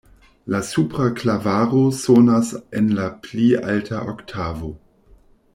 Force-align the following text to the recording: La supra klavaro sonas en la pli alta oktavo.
La 0.53 0.61
supra 0.69 1.09
klavaro 1.19 1.83
sonas 1.99 2.51
en 2.81 2.91
la 3.01 3.07
pli 3.27 3.53
alta 3.75 4.05
oktavo. 4.15 4.77